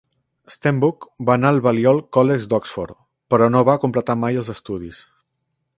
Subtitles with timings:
[0.53, 2.99] Stenbock va anar al Balliol College d'Oxford
[3.35, 5.05] però no va completar mai els estudis.